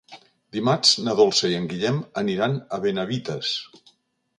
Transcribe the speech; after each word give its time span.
Dimarts 0.55 0.93
na 1.09 1.15
Dolça 1.21 1.51
i 1.53 1.57
en 1.59 1.69
Guillem 1.75 2.03
aniran 2.25 2.59
a 2.79 2.85
Benavites. 2.87 3.57